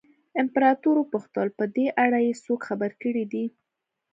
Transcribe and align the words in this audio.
امپراتور 0.41 0.95
وپوښتل 0.99 1.47
په 1.57 1.63
دې 1.75 1.87
اړه 2.03 2.19
یې 2.27 2.33
څوک 2.45 2.59
خبر 2.67 2.91
کړي 3.03 3.23
دي. 3.31 3.45